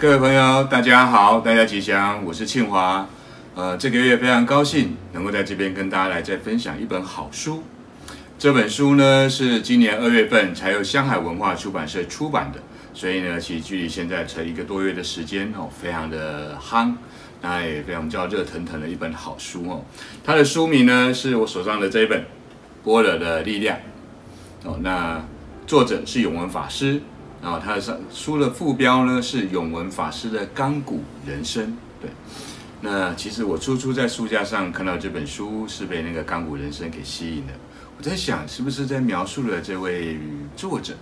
[0.00, 3.06] 各位朋友，大家好，大家吉祥，我是庆华。
[3.54, 7.62] 呃，这个月非常高兴能够在这边跟大家来再分享一本好书。
[8.38, 12.58] 这本书呢是今年二月份才由香海文化出版社出版的，
[12.94, 16.94] 所以呢，其实距离现在才一个多月的时间哦，非常的夯，
[17.42, 19.84] 那也非常叫热腾腾的一本好书哦。
[20.24, 22.20] 它的书名呢是我手上的这一本
[22.82, 23.76] 《波若的力量》
[24.66, 25.22] 哦，那
[25.66, 27.02] 作者是永文法师。
[27.42, 31.74] 然后他的书的副标呢是永文法师的钢骨人生。
[31.98, 32.10] 对，
[32.82, 37.52] 那其实我初初在书架上看到这本书，是被那个钢骨人生给吸引的。
[37.96, 40.18] 我在想，是不是在描述了这位
[40.54, 40.94] 作者，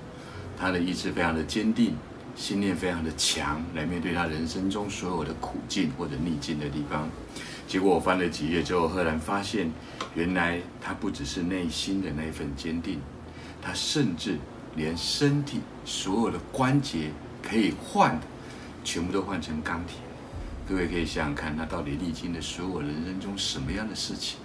[0.56, 1.96] 他的意志非常的坚定，
[2.36, 7.08] 信念非常的强，来面对他人生中所有的苦境或者逆境的地方。
[7.66, 9.72] 结果我翻了几页之后，赫然发现，
[10.14, 13.00] 原来他不只是内心的那份坚定，
[13.60, 14.38] 他甚至。
[14.78, 17.10] 连身体所有的关节
[17.42, 18.26] 可以换的，
[18.84, 19.96] 全部都换成钢铁。
[20.66, 24.38] 各位可以想想看，他到底历经了所有人生中什么样的事情，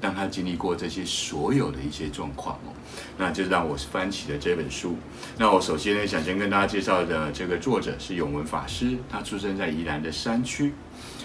[0.00, 2.72] 让他经历过这些所有的一些状况哦。
[3.18, 4.96] 那就让我翻起了这本书。
[5.38, 10.72] 那我首先呢，想先跟大家介绍的这个作者是永文法师，他出生在宜兰的山区。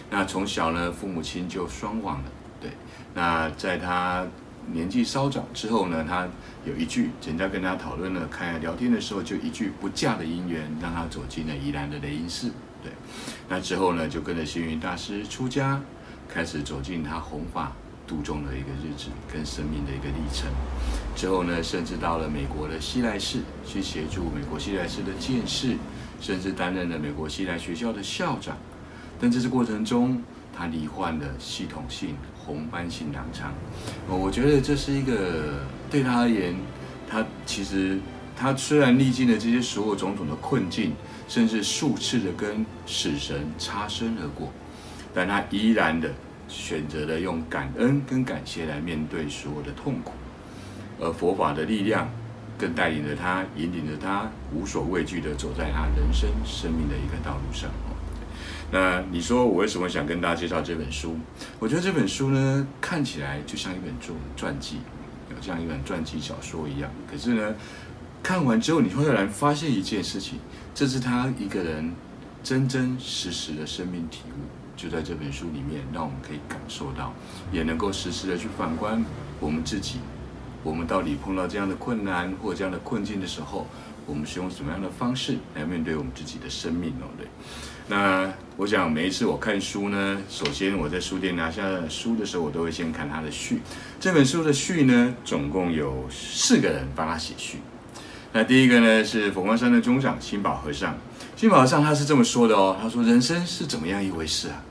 [0.09, 2.31] 那从小呢，父母亲就双亡了。
[2.59, 2.71] 对，
[3.13, 4.25] 那在他。
[4.73, 6.27] 年纪稍长之后呢，他
[6.65, 12.51] 有一句，人家跟他讨论了，看聊天的时候，就一句不嫁的姻缘，让他走进了宜兰的雷音寺。
[12.83, 12.91] 对，
[13.49, 15.81] 那之后呢，就跟着星云大师出家，
[16.27, 17.71] 开始走进他弘法
[18.05, 20.49] 度众的一个日子跟生命的一个历程。
[21.15, 25.75] 之后呢，甚至到了美国的西来寺去协助美国西来寺的建寺，
[26.19, 28.57] 甚至担任了美国西来学校的校长。
[29.19, 30.21] 但这次过程中，
[30.57, 33.53] 他罹患了系统性红斑性狼疮，
[34.07, 35.59] 我觉得这是一个
[35.91, 36.55] 对他而言，
[37.07, 37.99] 他其实
[38.35, 40.93] 他虽然历经了这些所有种种的困境，
[41.27, 44.51] 甚至数次的跟死神擦身而过，
[45.13, 46.09] 但他依然的
[46.47, 50.13] 选择了用感恩跟感谢来面对所有的痛苦，
[50.99, 52.09] 而佛法的力量
[52.57, 57.69] 更带领着他，引领着他无所畏惧的走在他人生生命的一个道路上。
[58.69, 61.15] 那你说我为什么想跟大家介绍这本书？
[61.57, 64.79] 我觉得这本书呢，看起来就像一本传传记，
[65.41, 66.91] 像一本传记小说一样。
[67.09, 67.55] 可是呢，
[68.21, 70.39] 看完之后你会突然发现一件事情，
[70.75, 71.93] 这是他一个人
[72.43, 74.43] 真真实实的生命体悟，
[74.75, 77.13] 就在这本书里面，让我们可以感受到，
[77.53, 79.01] 也能够实时的去反观
[79.39, 79.99] 我们自己，
[80.61, 83.65] 我们到底碰到这样的困难或这样的困境的时候，
[84.07, 87.05] 我们是用什么样的方式来面对我们自己的生命哦？
[87.17, 87.27] 对。
[87.89, 93.61] 那我想每一次我看书呢，首先我在书店拿下书的时候，我都会先看他的序。
[93.99, 97.59] 这本书的序呢，总共有四个人帮他写序。
[98.33, 100.97] 那第一个呢是佛光山的宗长心宝和尚。
[101.35, 104.63] 心宝和尚他是这么说的哦，他说人生是怎么样一回事啊？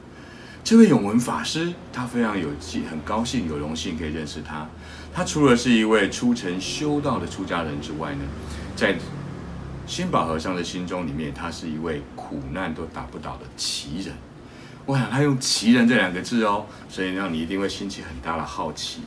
[0.64, 2.48] 这位永文法师，他非常有
[2.90, 4.66] 很高兴有荣幸可以认识他。
[5.14, 8.24] 他除了是一位出尘修道的出家人之外呢，
[8.74, 8.96] 在
[9.86, 14.14] 新宝和尚的心中里面，他是一位苦难都打不倒的奇人。
[14.84, 19.00] 我想他用“奇人”这两个字哦，所以让你一定会兴起很大的好奇。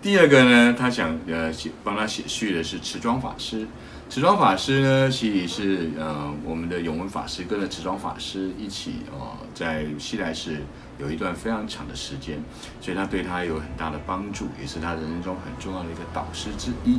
[0.00, 1.52] 第二个呢，他想呃
[1.84, 3.66] 帮他写序的是持庄法师。
[4.10, 9.18] 持庄法师呢，其实是呃我们的永文法师跟着持庄法师一起呃
[9.54, 10.56] 在西来寺
[10.98, 12.42] 有一段非常长的时间，
[12.80, 16.98] 所以他对他有很大的帮助，也是他人生中很重要的一个导师之一。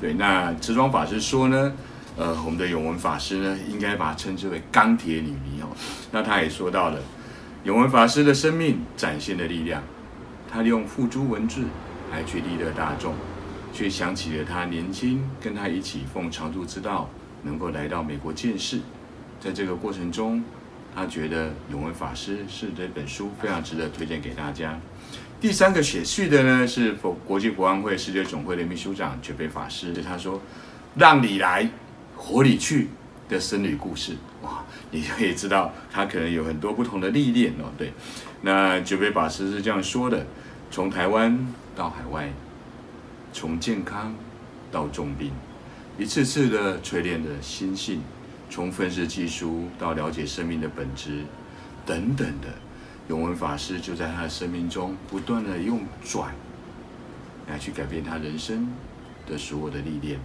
[0.00, 1.72] 对，那持庄法师说呢。
[2.18, 5.68] 呃，我们的永文法师呢，应该把它称之为钢铁女尼哦。
[6.10, 6.98] 那他也说到了
[7.62, 9.80] 永文法师的生命展现的力量，
[10.50, 11.62] 他用付诸文字
[12.10, 13.14] 来去利乐大众，
[13.72, 17.08] 却想起了他年轻跟他一起奉常住之道，
[17.44, 18.80] 能够来到美国见识，
[19.38, 20.42] 在这个过程中，
[20.96, 24.76] 他觉得永文法师是这本书非常值得推荐给大家。
[25.40, 30.42] 第三个写序的呢，是佛国际佛光会世界总会的秘书长觉贝法师，他说
[30.98, 31.70] ：“让你来。”
[32.18, 32.88] 火里去
[33.28, 37.72] 的僧侣故事哇，你可以知道他可能有很多不同的历练哦。
[37.78, 37.92] 对，
[38.42, 40.26] 那觉贝法师是这样说的：
[40.70, 41.38] 从台湾
[41.74, 42.30] 到海外，
[43.32, 44.14] 从健康
[44.70, 45.30] 到重病，
[45.96, 48.02] 一次次的锤炼的心性，
[48.50, 51.24] 从愤世嫉俗到了解生命的本质
[51.86, 52.48] 等等的，
[53.08, 56.34] 永文法师就在他的生命中不断的用转
[57.46, 58.68] 来去改变他人生
[59.26, 60.18] 的所有的历练。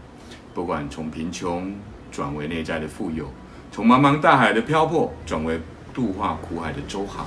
[0.54, 1.74] 不管从贫穷
[2.12, 3.32] 转为内在的富有，
[3.72, 5.60] 从茫茫大海的漂泊转为
[5.94, 7.26] 度化苦海的舟航，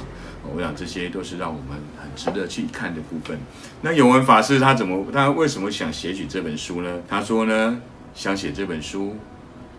[0.55, 3.39] 我想这些都是让我们很值得去看的部分。
[3.83, 7.03] 那永文法师他怎么，他为什么想写起这本书呢？
[7.09, 7.81] 他说呢，
[8.15, 9.17] 想写这本书，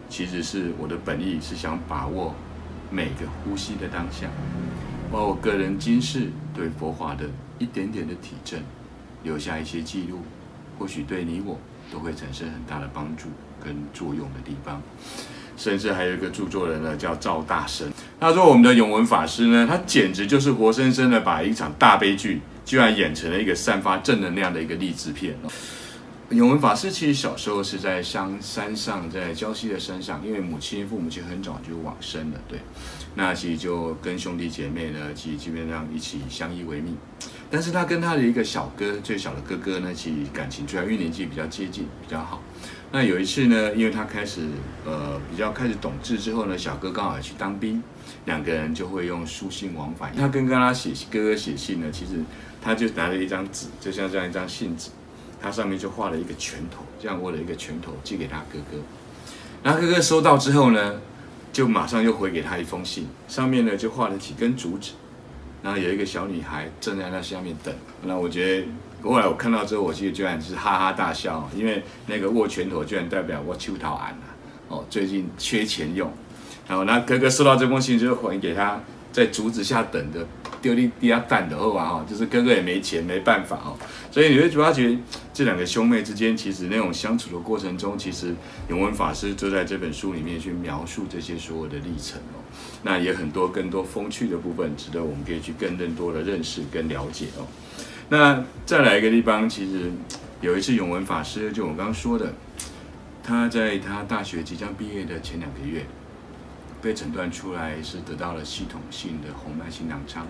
[0.10, 2.36] 其实是我的本意是想把握
[2.90, 4.28] 每个呼吸的当下，
[5.12, 7.26] 把我个人今世对佛法的
[7.60, 8.60] 一点点的体证，
[9.24, 10.20] 留下一些记录，
[10.78, 11.58] 或许对你我
[11.92, 13.28] 都会产生很大的帮助
[13.64, 14.82] 跟作用的地方。
[15.56, 17.92] 甚至还有一个著作人呢，叫赵大生。
[18.20, 25.36] 他说：“我们的永文法师呢，他简直就是活生生的把一场大悲剧，居然演成了一个散发正能量的一个励志片。”
[26.30, 32.60] 永文法师其实小时候是在山山上，在礁溪的山上，因为母亲父母亲很早就往生了，对。
[33.16, 36.98] 那其实就跟兄弟姐妹呢，其实基本上一起相依为命。
[37.50, 42.42] 但是他跟他的一个小哥，最小的哥哥呢，其实感情主要因为年纪比较接近，比较好。
[42.92, 44.42] 那有一次呢，因为他开始
[44.86, 47.82] 呃比较开始懂事之后呢，小哥刚好去当兵，
[48.26, 50.14] 两个人就会用书信往返。
[50.16, 52.24] 他跟跟他写哥哥写信呢，其实
[52.62, 54.90] 他就拿了一张纸，就像这样一张信纸，
[55.42, 58.78] 他上面就画了一个拳头，这样握了一个拳头寄给他哥哥。
[59.64, 61.02] 然后哥哥收到之后呢，
[61.52, 64.92] 就马上又回给他一封信，上面呢就画了几根竹子，
[65.68, 67.76] 然后有一个小女孩正在那下面等。
[68.04, 68.68] 那我觉得。
[69.04, 74.24] 后来我看到之后，我其实居然是哈哈大笑，因为那个握拳头居然代表我秋桃安了
[74.70, 76.12] 哦，最近缺钱用。
[76.68, 78.82] 然后那哥哥收到这封信之后，还给他
[79.18, 80.24] 在竹子下等的
[80.62, 83.76] 丢滴滴下蛋的后啊哈，就是哥哥也没钱没办法哦，
[84.12, 84.96] 所以你会主要觉
[85.34, 88.36] 这两个兄妹之间其实那种相处的过程中，其实
[88.70, 92.38] 永文法师就在这本书里面去描述这些所有的历程哦，
[92.84, 97.48] 那也很多更多风趣的部分，值得我们可以去更更多的认识跟了解哦。
[98.10, 99.92] 那再来一个地方，其实
[100.42, 102.36] 有一次永文法师，就我刚刚说的，
[103.24, 105.88] 他在他大学即将毕业的前两个月，
[106.82, 110.26] 被诊断出来是得到了系统性的红斑性狼疮，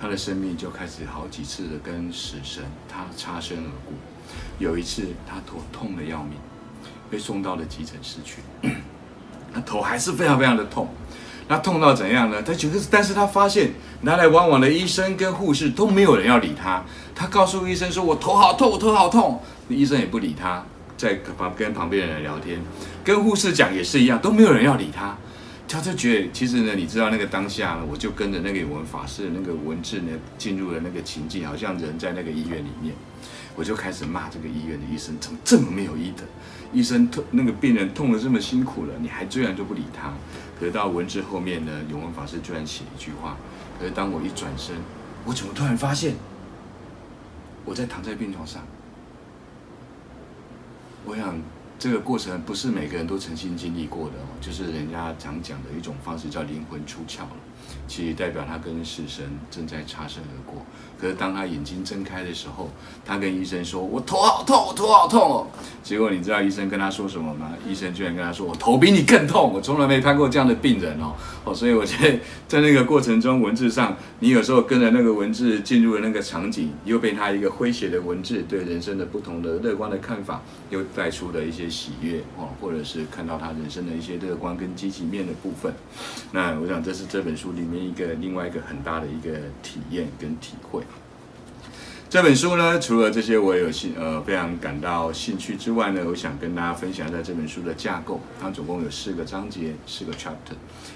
[0.00, 3.94] 他的生命就开始好几次的跟死神他擦身而过。
[4.58, 6.32] 有一次他头痛的要命，
[7.10, 8.42] 被送到了急诊室去，
[9.54, 10.88] 他头还是非常非常的痛。
[11.48, 12.42] 那痛到怎样呢？
[12.42, 13.70] 他觉得，但是他发现
[14.02, 16.82] 来来往往的医生跟护士都没有人要理他。
[17.14, 19.40] 他告诉医生说：“我头好痛，我头好痛。”
[19.70, 20.64] 医生也不理他，
[20.96, 22.60] 在旁跟旁边的人聊天，
[23.04, 25.16] 跟护士讲也是一样，都没有人要理他。
[25.68, 32.94] 他就觉得，其实呢，你知道那个当下呢，我就跟着那个永文法师的那个文字呢，进入了那个情境，好像人在那个医院里面，
[33.54, 36.22] 我就开始骂这个医院的医生怎么这么没有医德。
[36.72, 40.12] 医生痛，那个病人痛得这么辛苦了，你还居然就不理他？
[40.58, 43.36] 可是到文字后面呢，永文法师居然写一句话。
[43.78, 44.74] 可是当我一转身，
[45.24, 46.14] 我怎么突然发现，
[47.64, 48.62] 我在躺在病床上？
[51.04, 51.38] 我想
[51.78, 57.36] 这个过程不是每个人都曾经经历过的哦，就是人家常讲的一种方式，叫灵魂出窍了。
[57.86, 60.64] 其实代表他跟死神正在擦身而过。
[60.98, 62.70] 可是当他眼睛睁开的时候，
[63.04, 65.46] 他跟医生说：“我头好痛，我头好痛哦。”
[65.84, 67.52] 结果你知道医生跟他说什么吗？
[67.68, 71.12] 医生居然跟他说：“我头比你更痛。”我从来没看过这样的病人哦。
[71.44, 72.18] 哦，所以我觉得
[72.48, 85.74] 在那个过程中，文字上你有时候跟着那个文字进入了那个场景，又被他一个诙谐的文字对人生的不同的乐观的看法，又带出了一些喜悦哦，或者是看到他人生的一些乐观跟积极面的部分。
[86.32, 90.82] 那我想这是这本书里面一个另外一个很大的一个体验跟体会。
[92.08, 98.20] 这本书呢，除了这些我有兴呃非常感到兴趣之外呢，我想跟大家分享一下这本书的架构。
[98.40, 100.54] 它总共有四个章节，四个 chapter。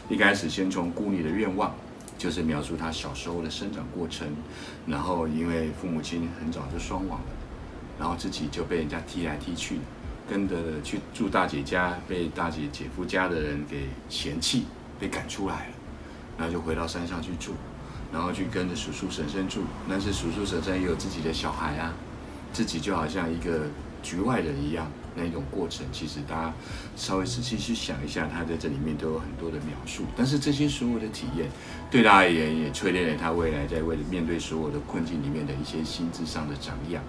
[0.09, 1.75] 一开始先从孤女的愿望，
[2.16, 4.28] 就是描述她小时候的生长过程。
[4.87, 7.26] 然后因为父母亲很早就双亡了，
[7.99, 9.78] 然后自己就被人家踢来踢去，
[10.28, 10.54] 跟着
[10.85, 14.64] 去住大姐家，被大姐姐夫家的人给嫌弃，
[14.99, 15.73] 被赶出来了，
[16.40, 17.52] 然后就回到山上去住。
[18.12, 21.94] 然后去跟着叔叔婶婶住，但是叔叔婶婶也有自己的小孩啊，
[22.52, 23.68] 自己就好像一个
[24.02, 26.52] 局外人一样，那一种过程，其实大家
[26.97, 30.02] 稍微仔细去想一下，他在这里面都有很多的描述。
[30.16, 31.49] 但是这些所有的体验，
[31.88, 37.00] 对他而言也淬炼了他未来在为了面对所有的困境里面的一些心智上的长养。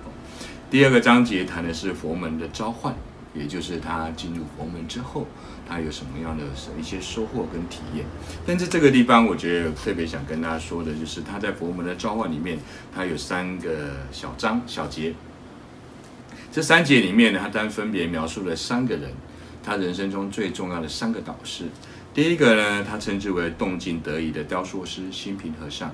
[0.69, 2.93] 第二个章节谈的是佛门的召唤。
[3.33, 5.25] 也就是他进入佛门之后，
[5.67, 6.43] 他有什么样的
[6.79, 8.05] 一些收获跟体验。
[8.45, 12.59] 但是这个地方，我觉得特别想跟大家说的，就是他在佛门的召唤里面，
[12.93, 15.13] 他有三个小章小节。
[16.51, 19.13] 这三节里面呢，他单分别描述了三个人，
[19.63, 21.65] 他人生中最重要的三个导师。
[22.13, 25.89] 第一个呢，他称之为动静得宜的雕塑师心平和尚；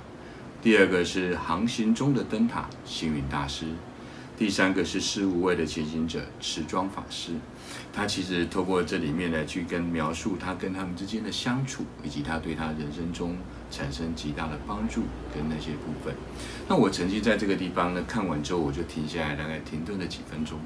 [0.64, 3.68] 第二个是航行中的灯塔星云大师。
[4.38, 7.32] 第三个是事无畏的前行者持庄法师，
[7.92, 13.36] 他其实透过这里面来去跟描述他跟他们之间的相处，以及他对他人生中
[13.72, 15.02] 产生极大的帮助
[15.34, 16.14] 跟那些部分。
[16.70, 20.60] 那我曾经在这个地方呢看完之后，我就停下来，大概停顿了几分钟，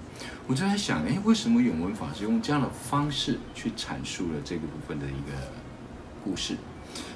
[0.47, 5.37] 我就在想，哎，为什么永文法师用这样的方式去阐述了这个部分的一个
[6.25, 6.57] 故事？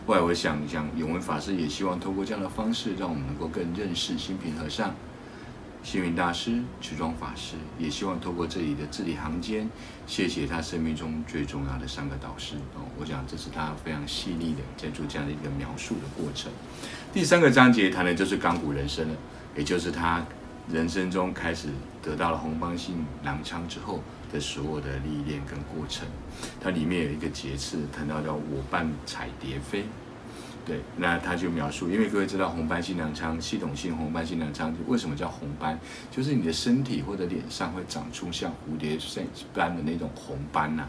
[0.07, 4.95] 后来我想一想，永文法师也希望透过这样的方式，让我们能够更认识心平和尚、
[5.85, 9.69] 星云大师、持庄法师，也希望透过这里的字里行间，
[10.07, 12.81] 谢谢他生命中最重要的三个导师哦。
[12.97, 16.51] 我想这是他非常细腻的在做这样的一个描述的过程。
[17.13, 19.15] 第三个章节谈的就是钢骨人生了，
[19.55, 20.25] 也就是他
[20.67, 21.67] 人生中开始
[22.01, 24.01] 得到了红斑性狼疮之后
[24.33, 26.07] 的所有的历练跟过程。
[26.59, 29.85] 它里面有一个节次谈到叫“我伴彩蝶飞”。
[30.65, 35.79] 对，那他就描述，因为各位知道红斑性狼疮，系统性红斑性狼疮为什么叫红斑？
[36.09, 38.97] 就是你的身体或者脸上会长出像蝴蝶
[39.53, 40.87] 般的那种红斑呐、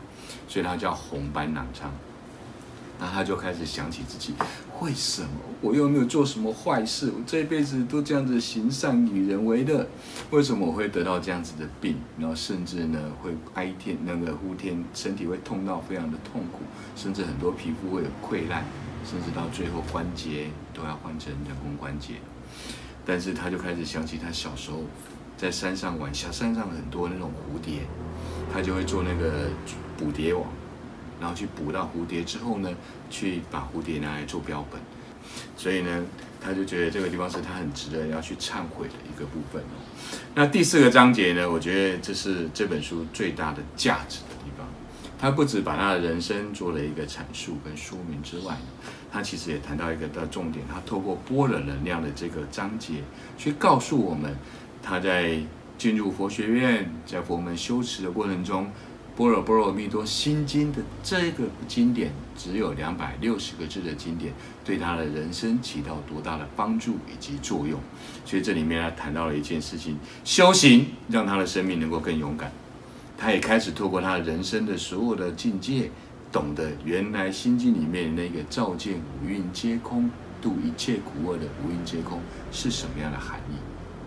[0.49, 1.92] 所以它叫红斑狼疮。
[2.99, 4.33] 那他就开始想起自己，
[4.80, 5.28] 为什么
[5.61, 7.12] 我又没有做什么坏事？
[7.14, 9.87] 我这一辈子都这样子行善与人为乐，
[10.30, 11.97] 为什么我会得到这样子的病？
[12.18, 16.61] 然后甚至呢会哀天那个呼天，身体会痛到非常的痛苦，
[16.97, 18.64] 甚至很多皮肤会有溃烂。
[19.08, 22.14] 甚至到最后关节都要换成人工关节，
[23.04, 24.82] 但是他就开始想起他小时候
[25.36, 27.82] 在山上玩，小山上很多那种蝴蝶，
[28.52, 29.48] 他就会做那个
[29.96, 30.44] 捕蝶网，
[31.20, 32.68] 然后去捕到蝴蝶之后呢，
[33.08, 34.80] 去把蝴蝶拿来做标本，
[35.56, 36.04] 所以呢，
[36.40, 40.18] 他就觉得这个地方是他很值得要去忏悔的一个部分哦。
[40.34, 44.18] 那第四个章节呢，我觉得这是这本书最大的价值。
[45.18, 48.56] 他不止把他的人生做了一个阐述跟说明之外，
[49.11, 50.64] 他其实也谈到一个的重点。
[50.73, 52.96] 他透过波若能量的这个章节，
[53.38, 54.37] 去告诉我们，
[54.82, 55.40] 他在
[55.78, 58.64] 进入佛学院，在佛门修持的过程中，
[59.16, 67.80] 《般若波罗蜜多心经》的这个经典，只有两百六十个字的经典，对他的人生起到多大的帮助以及作用。
[68.26, 72.52] 所以这里面他谈到了一件事情：修行让他的生命能够更勇敢。
[73.16, 75.90] 他也开始透过他人生的所有的境界，
[76.30, 80.11] 懂得原来《心经》里面那个“照见五蕴皆空，
[80.42, 82.20] 度一切苦厄”的“五蕴皆空”
[82.52, 83.54] 是什么样的含义？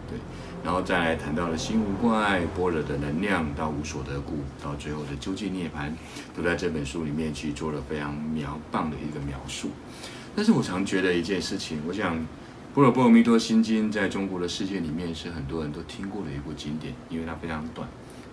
[0.07, 0.17] 对，
[0.63, 5.91] 然后再来谈到了心无挂碍、般若的能量，到无所得故，到最后的究竟涅槃，
[6.35, 9.69] 都在这本书里面去做了非常妙棒的一个描述。
[10.35, 12.15] 但是我常觉得一件事情，我想
[12.73, 17.87] 《般若波罗蜜多心经》在中国的世界里面是很多人都听过的一部经典，因为它非常短。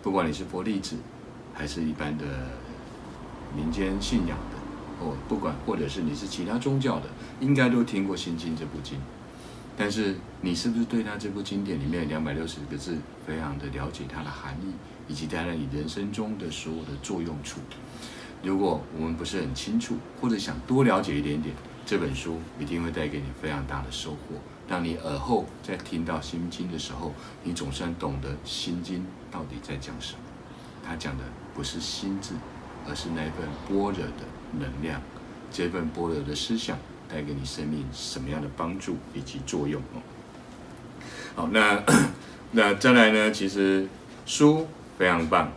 [0.06, 0.94] 不管你是佛弟子，
[1.52, 2.24] 还是一般的
[3.56, 7.06] 民间信仰的，或不管或者是你是其他宗教的，
[7.40, 9.00] 应该都听过《心经》这部经。
[9.76, 12.96] 但是你是不是对他这部经典里面两百六十个字，
[13.26, 14.72] 非常的了解它的含义，
[15.08, 17.58] 以及它在你人生中的所有的作用处？
[18.44, 21.52] 如果我们不是很清楚，或者想多了解一点点，
[21.84, 24.36] 这本书一定会带给你非常大的收获。
[24.68, 27.12] 当你耳后在听到心经的时候，
[27.44, 30.18] 你总算懂得心经到底在讲什么。
[30.84, 32.34] 他讲的不是心字，
[32.88, 34.24] 而是那份般若的
[34.58, 35.00] 能量。
[35.52, 36.76] 这份般若的思想
[37.08, 40.02] 带给你生命什么样的帮助以及作用哦？
[41.36, 41.82] 好，那
[42.50, 43.30] 那再来呢？
[43.30, 43.86] 其实
[44.24, 44.66] 书
[44.98, 45.52] 非常棒，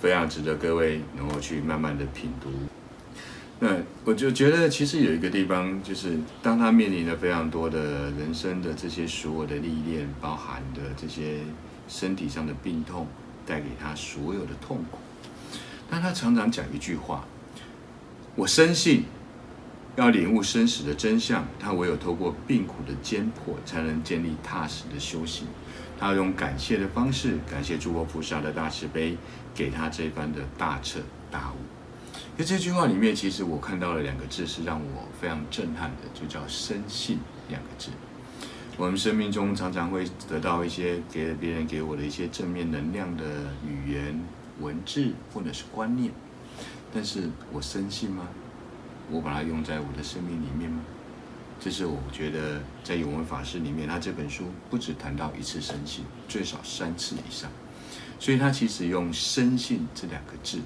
[0.00, 2.48] 非常值得各位能够去慢慢的品读。
[3.60, 3.68] 那
[4.04, 11.38] 我就觉得，其实有一个地方，就是当他面临了非常多的人生的这些所有的历练，包含的这些
[11.88, 13.06] 身体上的病痛，
[13.46, 14.98] 带给他所有的痛苦。
[15.88, 17.24] 但他常常讲一句话
[18.34, 19.04] ：“我深信，
[19.96, 25.46] 要领悟生死的真相，他唯有透过病苦的煎迫，才能建立踏实的修行。
[25.98, 29.16] 他要用感谢的方式，感谢诸佛菩萨的大慈悲，
[29.54, 30.98] 给他这番的大彻
[31.30, 31.56] 大悟。”
[32.36, 37.90] 在这句话里面，其实我看到了两个字，是让我非常震撼的，就叫“深信”两个字。
[38.76, 43.24] 我们生命中常常会得到一些给别人给我的一些正面能量的
[43.64, 44.20] 语言、
[44.58, 46.10] 文字或者是观念，
[46.92, 48.26] 但是我深信吗？
[49.12, 50.80] 我把它用在我的生命里面吗？
[51.60, 57.48] 这是我觉得在永文法师里面，他这本书不止谈到一次深信，最少三次以上，
[58.18, 60.58] 所以他其实用“深信”这两个字。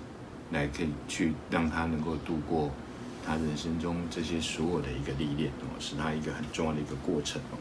[0.51, 2.71] 来可以去让他能够度过
[3.27, 7.59] 他人生中这些所有的一个历练哦，是他一个很重要的一个过程哦。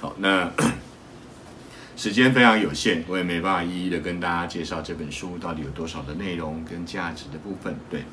[0.00, 0.50] 好，那
[1.94, 7.76] 时间非常有限，我也没办法一一的跟大家介绍这本书到底有多少的内容跟价值的部分。
[7.90, 8.04] 对，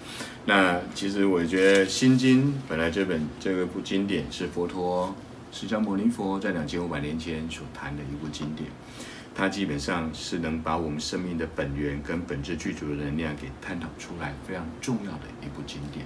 [0.45, 5.15] 那其实我觉得《心经》本来这本这个部经典是佛陀
[5.53, 8.69] 释迦牟尼佛在两千五百年前所谈的一部经典。
[9.39, 16.05] 它基本上是能把我们生命的本源跟本质具足的能量给探讨出来，非常重要的一部经典。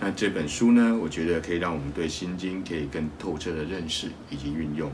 [0.00, 4.90] 那这本书呢，我觉得可以让我们对心经可以更透彻的认识以及运用，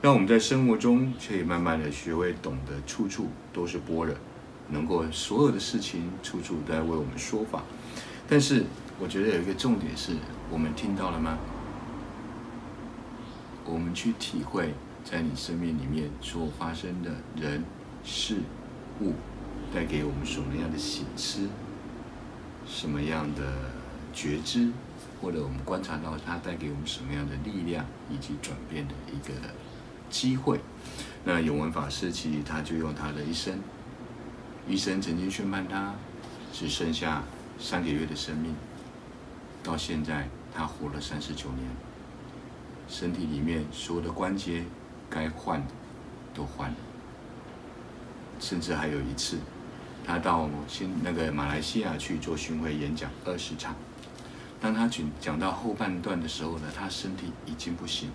[0.00, 4.16] 让我们在生活中可以慢慢的学会懂得处处都是波若，
[4.70, 7.62] 能够所有的事情处处都在为我们说法。
[8.28, 8.64] 但是
[8.98, 10.10] 我觉得有一个重点是
[10.50, 11.38] 我们听到了吗？
[13.64, 17.64] 我们去体会，在你生命里面所发生的人
[18.04, 18.36] 事
[19.00, 19.12] 物，
[19.74, 21.48] 带给我们什么样的醒思，
[22.66, 23.52] 什么样的
[24.12, 24.70] 觉知，
[25.20, 29.34] 或者我们观察到它带给我们什么样的力量，以及转变的一个
[30.08, 30.60] 机会。
[31.24, 33.58] 那永文法师其实他就用他的一生，
[34.68, 35.94] 医生曾经宣判他
[36.52, 37.22] 只剩下
[37.58, 38.54] 三个月的生命，
[39.62, 41.66] 到现在他活了三十九年。
[42.88, 44.64] 身体里面所有的关节
[45.14, 45.66] 该换的
[46.32, 46.76] 都换了，
[48.40, 49.36] 甚至还有一次，
[50.06, 53.74] 他到新那个马来西亚去做巡回演讲二十场。
[54.58, 58.10] 当他讲讲到后半段的时候呢，他身体已经不行，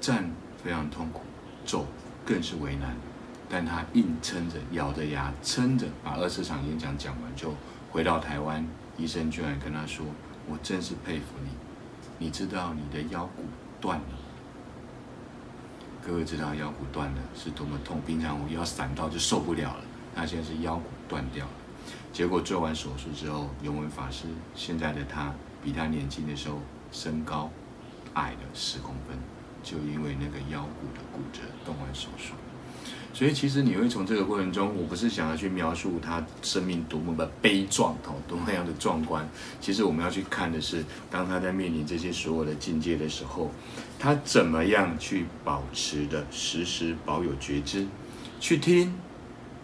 [0.00, 0.28] 站
[0.64, 1.20] 非常痛苦，
[1.64, 1.86] 走
[2.26, 2.96] 更是为难，
[3.48, 7.54] 但他硬撑着，咬着牙撑着，把二十场演讲讲完就
[7.92, 8.66] 回到台湾。
[8.96, 10.04] 医生居然跟他说
[10.50, 11.50] ：“我真是佩服你。”
[12.18, 13.44] 你知道你的腰骨
[13.80, 14.04] 断了，
[16.08, 19.84] 各位知道腰骨断了是多么痛，平常我腰闪到就受不了了，
[20.16, 21.52] 他现在是腰骨断掉了。
[22.14, 24.24] 结果做完手术之后，尤文法师
[24.54, 27.50] 现在的他比他年轻的时候身高
[28.14, 29.18] 矮了十公分，
[29.62, 32.32] 就因为那个腰骨的骨折，动完手术。
[33.18, 39.28] 所以其实你会从这个过程中，我不是想要去描述他生命多么的悲壮哦，多么样的壮观。
[39.60, 43.50] 其实我们要去看的是，当他在面临这些所有的境界的时候，
[43.98, 47.88] 他怎么样去保持的时时保有觉知，
[48.38, 48.94] 去听，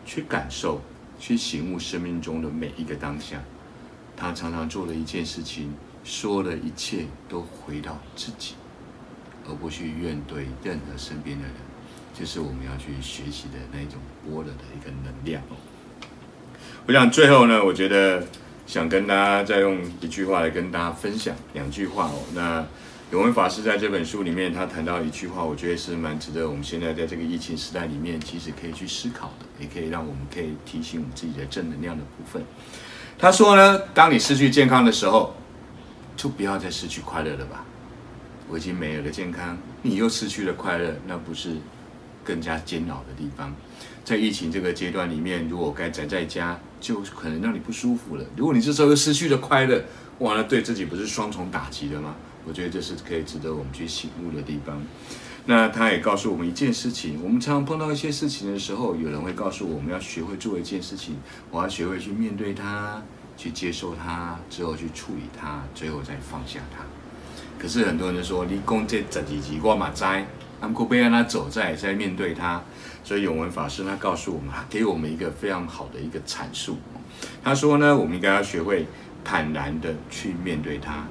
[0.05, 0.81] 去感受，
[1.21, 3.41] 去醒悟生命中的每一个当下。
[4.17, 8.55] 他常常做了一件事情，说了一切都回到自己，
[9.47, 11.74] 而不去怨怼任何身边的人。
[12.19, 15.57] 就是我们要去学习的那种波的的一个能量哦。
[16.87, 18.25] 我想最后呢，我觉得
[18.67, 22.23] 想跟大家再用一句话来跟大家分享两句话哦。
[22.35, 22.65] 那
[23.11, 32.43] 永文法师在这本书里面，他谈到一句话，我觉得是蛮值得我们现在在这个疫情时代里面，其实可以去思考的，也可以让我们可以提醒我们自己的正能量的部分。
[33.19, 35.35] 他说呢，当你失去健康的时候，
[36.17, 37.65] 就不要再失去快乐了吧。
[38.49, 41.57] 我已经没有了健康，你又失去了快乐，那不是？
[42.25, 43.55] 更加煎熬的地方，
[44.05, 48.25] 在疫情这个阶段里面，如果该宅在家，就可能让你不舒服了。
[48.37, 49.85] 如果你这时候又失去了快乐，
[50.21, 52.17] 哇，那对自己不是双重打击的吗？
[52.47, 54.83] 我觉得这是可以值得我们去醒悟的地方。
[55.47, 61.17] 那他也告诉我们一件事情：我们常常碰到一些事情的时候，有人会告诉我们要学会做一件事情，
[61.51, 63.03] 我要学会去面对它，
[63.37, 66.85] 去接受它，之后去处理它，最后再放下它。
[67.59, 70.05] 可是很多人都说：“你讲这十几集我嘛知。”
[70.65, 72.63] 他们被让他走在在面对他，
[73.03, 76.79] 所以永文法师他告诉我们，给我们一个非常好的一个阐述。
[77.43, 78.87] 他说呢，我们应该要学会
[79.23, 81.05] 坦然的去面对他，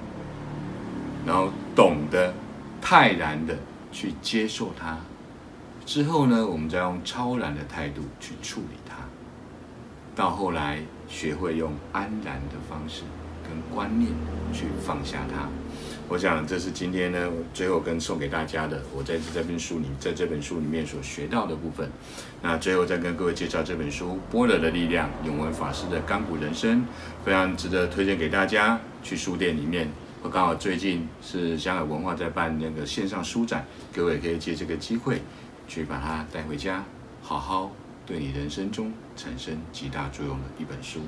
[1.25, 2.33] 然后懂得
[2.81, 3.55] 泰然的
[3.91, 4.97] 去接受他，
[5.85, 8.95] 之后呢，我们再用超然的态度去处理他，
[10.15, 13.03] 到后来学会用安然的方式
[13.47, 14.11] 跟观念
[14.51, 15.47] 去放下他。
[16.09, 21.89] 我想这是今天呢，最后跟送给大家的，我在这本书里，在这本书里面所学到的部分。
[22.41, 26.81] 那最后再跟各位介绍这本书《般若的力量》，永文法师的《钢骨人生》，
[27.25, 28.79] 非常值得推荐给大家。
[29.01, 29.89] 去书店里面，
[30.21, 35.21] 我刚好最近是香港文化在办那个线上书展，各位可以借这个机会
[35.67, 36.83] 去把它带回家，
[37.21, 37.71] 好好
[38.05, 40.99] 对你人生中产生极大作用的一本书。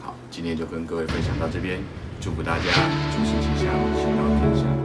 [0.00, 1.80] 好，今天就跟各位分享到这边，
[2.24, 2.64] 祝福大家
[3.12, 4.83] 诸事吉祥喜乐天下